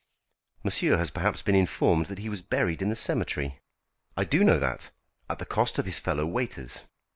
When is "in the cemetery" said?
2.81-3.59